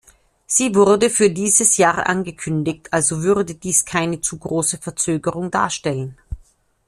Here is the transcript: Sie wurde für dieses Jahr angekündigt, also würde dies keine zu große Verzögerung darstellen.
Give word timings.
Sie 0.47 0.73
wurde 0.73 1.11
für 1.11 1.29
dieses 1.29 1.77
Jahr 1.77 2.09
angekündigt, 2.09 2.91
also 2.91 3.21
würde 3.21 3.53
dies 3.53 3.85
keine 3.85 4.19
zu 4.19 4.39
große 4.39 4.79
Verzögerung 4.79 5.51
darstellen. 5.51 6.17